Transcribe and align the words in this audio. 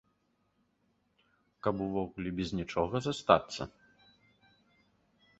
Каб 1.67 1.75
увогуле 1.87 2.29
без 2.39 2.49
нічога 2.59 2.95
застацца? 3.07 3.63